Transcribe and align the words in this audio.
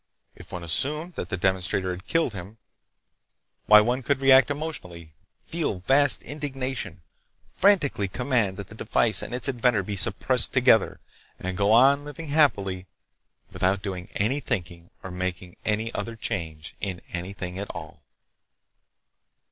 If 0.35 0.51
one 0.51 0.63
assumed 0.63 1.13
that 1.13 1.29
the 1.29 1.37
demonstrator 1.37 1.91
had 1.91 2.07
killed 2.07 2.33
him,—why 2.33 3.81
one 3.81 4.01
could 4.01 4.19
react 4.19 4.49
emotionally, 4.49 5.13
feel 5.45 5.81
vast 5.81 6.23
indignation, 6.23 7.03
frantically 7.51 8.07
command 8.07 8.57
that 8.57 8.65
the 8.69 8.73
device 8.73 9.21
and 9.21 9.31
its 9.31 9.47
inventor 9.47 9.83
be 9.83 9.95
suppressed 9.95 10.53
together, 10.53 10.99
and 11.39 11.55
go 11.55 11.71
on 11.71 12.03
living 12.03 12.29
happily 12.29 12.87
without 13.51 13.83
doing 13.83 14.09
any 14.15 14.39
thinking 14.39 14.89
or 15.03 15.11
making 15.11 15.55
any 15.65 15.93
other 15.93 16.15
change 16.15 16.73
in 16.81 17.03
anything 17.13 17.59
at 17.59 17.69
all. 17.69 18.01